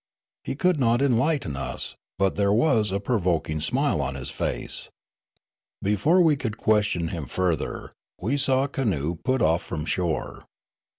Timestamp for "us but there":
1.55-2.51